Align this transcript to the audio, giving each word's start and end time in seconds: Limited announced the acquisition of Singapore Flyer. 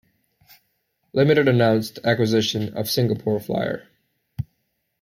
Limited 1.13 1.47
announced 1.47 1.93
the 2.01 2.09
acquisition 2.09 2.75
of 2.75 2.89
Singapore 2.89 3.39
Flyer. 3.39 3.87